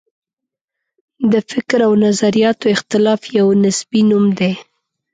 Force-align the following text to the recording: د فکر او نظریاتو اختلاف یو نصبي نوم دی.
د 1.31 1.33
فکر 1.51 1.79
او 1.87 1.93
نظریاتو 2.05 2.65
اختلاف 2.75 3.21
یو 3.39 3.47
نصبي 3.63 4.01
نوم 4.09 4.25
دی. 4.39 4.53